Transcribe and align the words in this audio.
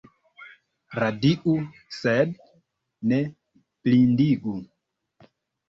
Radiu 0.99 1.53
sed 1.99 2.33
ne 3.13 3.21
blindigu. 3.59 4.59